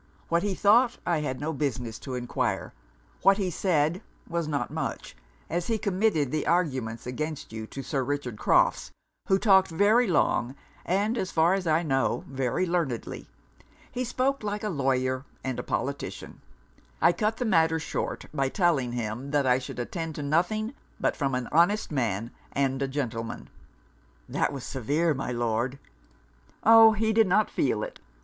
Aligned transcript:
What 0.29 0.41
he 0.41 0.55
thought, 0.55 0.97
I 1.05 1.19
had 1.19 1.39
no 1.39 1.53
business 1.53 1.99
to 1.99 2.15
enquire; 2.15 2.73
what 3.21 3.37
he 3.37 3.51
said, 3.51 4.01
was 4.27 4.47
not 4.47 4.71
much; 4.71 5.15
as 5.47 5.67
he 5.67 5.77
committed 5.77 6.31
the 6.31 6.47
arguments 6.47 7.05
against 7.05 7.53
you 7.53 7.67
to 7.67 7.83
Sir 7.83 8.03
Richard 8.03 8.35
Crofts, 8.35 8.89
who 9.27 9.37
talked 9.37 9.67
very 9.67 10.07
long, 10.07 10.55
and, 10.87 11.19
as 11.19 11.29
far 11.29 11.53
as 11.53 11.67
I 11.67 11.83
know, 11.83 12.23
very 12.27 12.65
learnedly. 12.65 13.29
He 13.91 14.03
spoke 14.03 14.41
like 14.41 14.63
a 14.63 14.69
lawyer 14.69 15.23
and 15.43 15.59
a 15.59 15.63
politician. 15.63 16.41
I 16.99 17.11
cut 17.13 17.37
the 17.37 17.45
matter 17.45 17.77
short, 17.77 18.25
by 18.33 18.49
telling 18.49 18.93
him 18.93 19.29
that 19.29 19.45
I 19.45 19.59
should 19.59 19.77
attend 19.77 20.15
to 20.15 20.23
nothing 20.23 20.73
but 20.99 21.15
from 21.15 21.35
an 21.35 21.47
honest 21.51 21.91
man 21.91 22.31
and 22.53 22.81
a 22.81 22.87
gentleman.' 22.87 23.49
'That 24.27 24.51
was 24.51 24.63
severe, 24.63 25.13
my 25.13 25.31
Lord.' 25.31 25.77
'Oh! 26.63 26.93
he 26.93 27.13
did 27.13 27.27
not 27.27 27.51
feel 27.51 27.83
it. 27.83 27.99